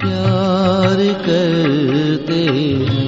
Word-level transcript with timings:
प्यार 0.00 0.96
करते 1.26 2.40
हैं। 2.84 3.05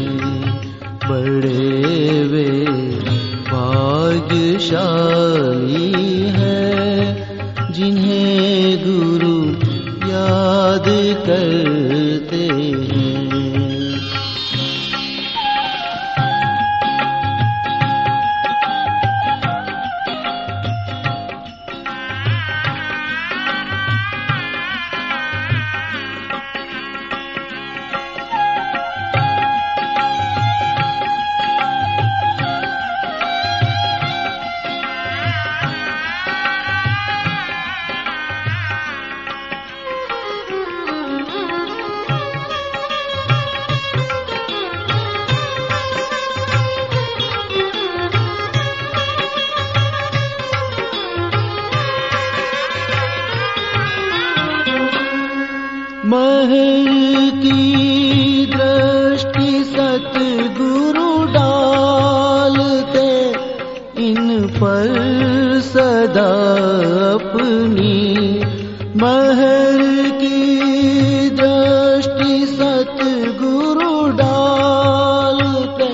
सतगुरु 72.88 73.94
डालते 74.18 75.88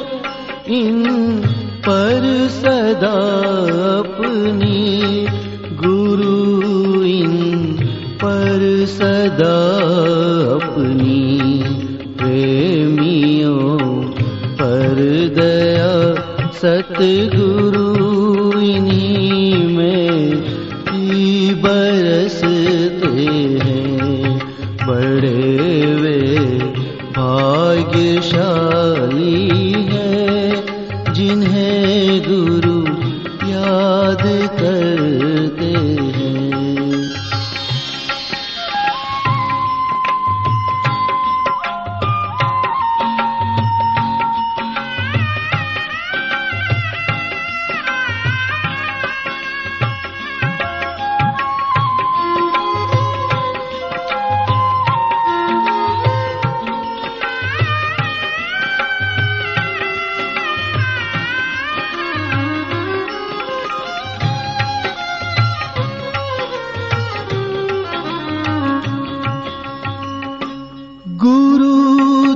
इन 0.76 1.00
पर 1.86 2.26
सदा 2.56 3.16
अपनी 3.94 4.82
गुरु 5.82 6.36
इन 7.12 7.34
पर 8.22 8.62
सदा 8.94 9.56
अपनी 10.54 11.22
प्रेमियों 12.22 13.58
पर 14.62 15.02
दया 15.40 15.92
सतगुरु 16.62 17.53
ಭಾಗ್ಯಶಾ 27.74 28.53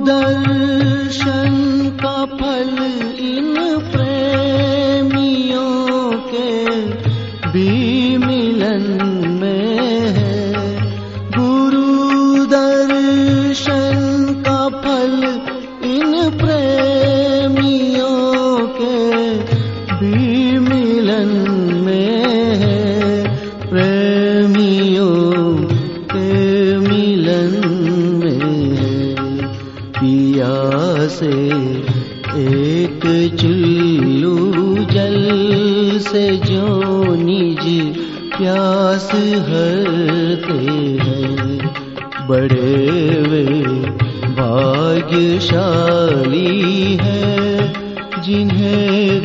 दर्शन 0.08 1.54
का 2.02 2.16
पिया 29.98 30.56
से, 31.08 31.34
एक 32.40 33.02
चुल्लू 33.40 34.36
जल 34.84 35.18
से 35.98 36.24
जो 36.36 36.66
निज 37.14 37.64
प्यास 38.36 39.08
हरते 39.48 40.60
हैं। 41.04 41.36
बड़े 42.28 42.76
वे 43.22 43.46
भाग्यशाली 44.32 46.52
है, 47.00 47.26
जिन्हें 48.22 49.20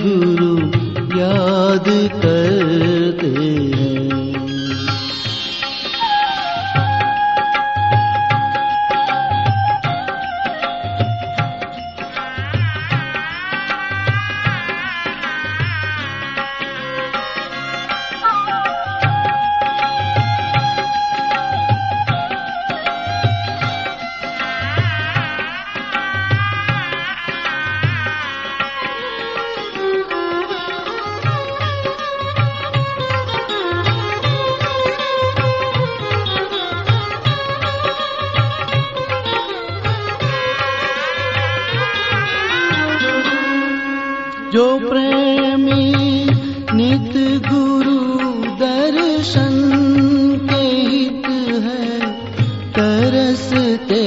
जो 44.54 44.80
प्रेमी 44.80 46.26
नित 46.74 47.14
गुरु 47.48 48.00
दर्शन 48.60 49.56
के 50.50 50.66
हित 50.90 51.26
है 51.64 52.12
तरसते 52.72 54.04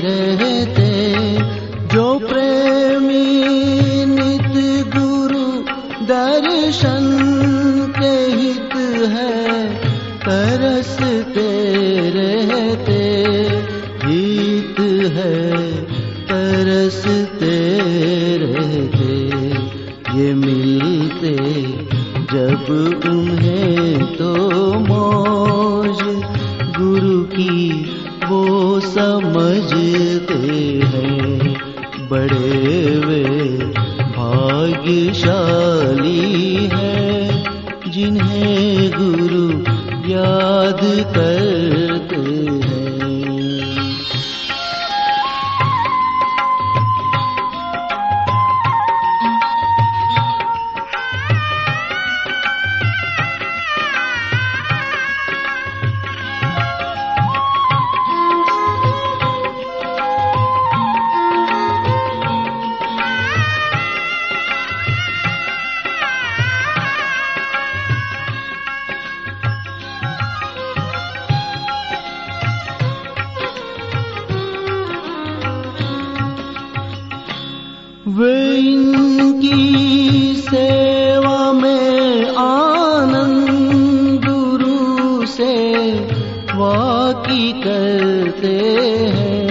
रहते। 0.00 0.90
जो 1.94 2.18
प्रेमी 2.18 3.24
नित 4.04 4.56
गुरु 4.96 5.46
दर्शन 6.06 7.06
के 7.98 8.16
हित 8.36 8.76
है 9.10 9.74
तरसते 10.20 11.48
रहते। 12.10 13.02
हित 14.04 14.80
है 15.12 15.72
तरसते 16.24 17.56
रहते 18.36 19.17
ये 20.18 20.32
मिलते 20.34 21.32
जब 22.32 22.70
उन्हें 23.08 24.16
तो 24.16 24.30
मौज 24.80 26.00
गुरु 26.78 27.18
की 27.34 27.58
वो 28.28 28.80
समझते 28.80 29.87
वे 78.08 78.56
इनकी 78.56 79.64
सेवा 80.36 81.52
में 81.52 82.26
आनंद 82.36 84.24
गुरु 84.24 85.26
से 85.26 85.92
वाकी 86.54 87.52
करते 87.52 88.56
हैं। 89.16 89.46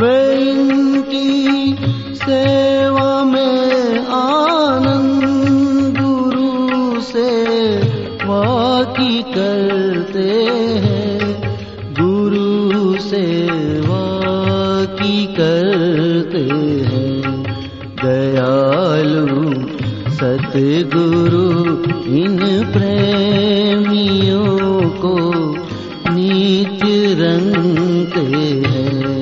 वे 0.00 0.34
इनकी 0.50 1.76
सेवा 2.14 3.24
में 3.24 3.98
आनंद 4.06 5.24
गुरु 5.98 7.00
से 7.00 7.76
वाकी 8.24 9.22
करते 9.22 10.30
हैं। 10.84 11.40
गुरु 12.00 12.98
सेवा 13.00 14.04
की 14.84 15.26
करते 15.26 16.54
हैं। 16.84 16.97
सतगुरु 20.48 21.46
इन 22.16 22.36
प्रेमियों 22.72 24.50
को 24.90 25.14
नीच 26.12 26.82
रंगते 27.20 28.26
हैं। 28.68 29.16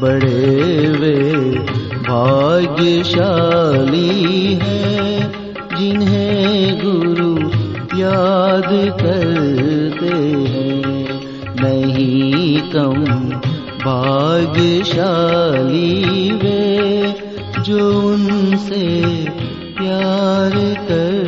बड़े 0.00 0.50
वे 0.88 1.20
भाग्यशाली 2.08 4.16
हैं, 4.62 5.14
जिन्हें 5.78 6.58
गुरु 6.84 7.32
याद 7.98 8.70
करते 9.02 10.14
हैं। 10.50 11.00
नहीं 11.62 12.52
कम 12.60 12.98
भाग्यशाली 13.84 15.92
वे, 16.32 16.64
जो 17.62 17.80
उनसे 18.08 18.84
प्यार 19.80 20.54
कर 20.88 21.19